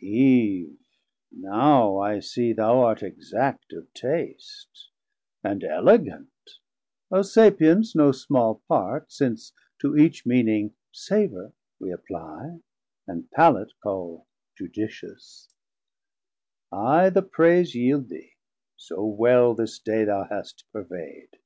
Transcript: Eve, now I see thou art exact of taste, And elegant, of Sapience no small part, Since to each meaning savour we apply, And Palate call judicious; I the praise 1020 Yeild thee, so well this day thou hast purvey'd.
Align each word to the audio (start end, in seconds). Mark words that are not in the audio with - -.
Eve, 0.00 0.76
now 1.30 1.98
I 1.98 2.18
see 2.18 2.52
thou 2.52 2.80
art 2.80 3.00
exact 3.04 3.72
of 3.72 3.94
taste, 3.94 4.88
And 5.44 5.62
elegant, 5.62 6.30
of 7.12 7.26
Sapience 7.26 7.94
no 7.94 8.10
small 8.10 8.56
part, 8.66 9.12
Since 9.12 9.52
to 9.80 9.96
each 9.96 10.26
meaning 10.26 10.74
savour 10.90 11.52
we 11.78 11.92
apply, 11.92 12.58
And 13.06 13.30
Palate 13.30 13.74
call 13.80 14.26
judicious; 14.58 15.48
I 16.72 17.08
the 17.08 17.22
praise 17.22 17.76
1020 17.76 17.84
Yeild 17.84 18.08
thee, 18.08 18.32
so 18.76 19.04
well 19.06 19.54
this 19.54 19.78
day 19.78 20.02
thou 20.04 20.24
hast 20.24 20.64
purvey'd. 20.72 21.38